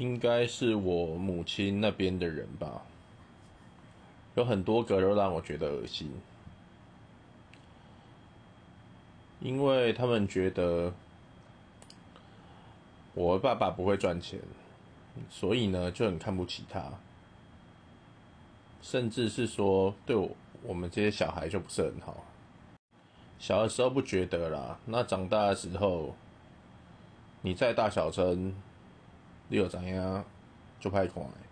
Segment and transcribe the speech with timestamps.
[0.00, 2.80] 应该是我母亲那边的人吧，
[4.34, 6.10] 有很多个都让我觉得恶心，
[9.40, 10.90] 因为他们觉得
[13.12, 14.40] 我爸爸不会赚钱，
[15.28, 16.82] 所以呢就很看不起他，
[18.80, 20.30] 甚至是说对我
[20.62, 22.24] 我们这些小孩就不是很好。
[23.38, 26.14] 小的时候不觉得啦，那长大的时候，
[27.42, 28.54] 你在大小声，
[29.52, 30.24] 你可知影
[30.78, 31.49] 最歹看诶